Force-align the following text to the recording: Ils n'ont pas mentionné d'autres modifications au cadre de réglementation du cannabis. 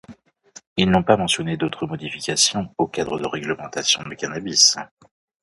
Ils 0.77 0.89
n'ont 0.89 1.03
pas 1.03 1.15
mentionné 1.15 1.57
d'autres 1.57 1.85
modifications 1.85 2.73
au 2.79 2.87
cadre 2.87 3.19
de 3.19 3.27
réglementation 3.27 4.01
du 4.01 4.15
cannabis. 4.15 4.75